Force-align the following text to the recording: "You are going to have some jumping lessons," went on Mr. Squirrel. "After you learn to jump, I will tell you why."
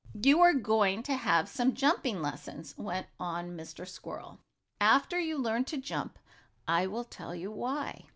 "You 0.19 0.39
are 0.41 0.55
going 0.55 1.03
to 1.03 1.13
have 1.13 1.47
some 1.47 1.75
jumping 1.75 2.23
lessons," 2.23 2.73
went 2.75 3.05
on 3.19 3.55
Mr. 3.55 3.87
Squirrel. 3.87 4.39
"After 4.79 5.19
you 5.19 5.37
learn 5.37 5.63
to 5.65 5.77
jump, 5.77 6.17
I 6.67 6.87
will 6.87 7.03
tell 7.03 7.35
you 7.35 7.51
why." 7.51 8.05